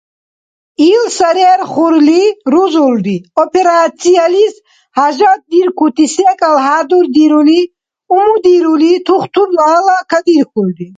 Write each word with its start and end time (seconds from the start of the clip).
Ил 0.91 1.03
сарерхурли 1.17 2.23
рузулри 2.53 3.17
операциялис 3.43 4.55
хӏяжатдиркути 4.95 6.05
секӏал 6.13 6.57
хӏядурдирули, 6.65 7.61
умудирули, 8.15 8.91
тухтурла 9.05 9.67
гьала 9.71 9.97
кадирхьули. 10.11 10.87